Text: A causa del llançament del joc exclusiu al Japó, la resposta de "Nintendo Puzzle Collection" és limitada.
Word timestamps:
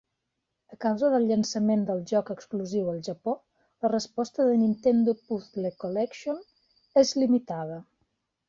A 0.75 0.77
causa 0.85 1.09
del 1.15 1.27
llançament 1.31 1.83
del 1.89 2.01
joc 2.13 2.31
exclusiu 2.35 2.89
al 2.93 2.97
Japó, 3.09 3.35
la 3.87 3.93
resposta 3.93 4.49
de 4.49 4.57
"Nintendo 4.65 5.17
Puzzle 5.29 5.73
Collection" 5.85 6.45
és 7.05 7.17
limitada. 7.27 7.79